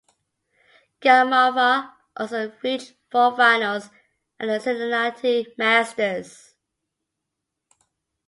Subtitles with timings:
[0.99, 3.91] Giammalva also reached four finals
[4.39, 6.55] at the Cincinnati Masters.